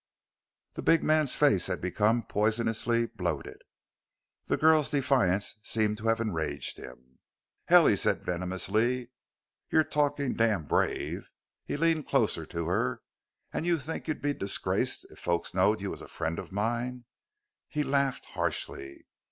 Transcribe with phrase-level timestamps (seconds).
[0.73, 3.61] The big man's face had become poisonously bloated.
[4.47, 7.19] The girl's defiance seemed to have enraged him.
[7.65, 9.11] "Hell!" he said venomously.
[9.69, 11.29] "You're talking damn brave!"
[11.65, 13.03] He leaned closer to her.
[13.53, 17.05] "And you think you'd be disgraced if folks knowed you was a friend of mine?"
[17.69, 19.05] He laughed harshly.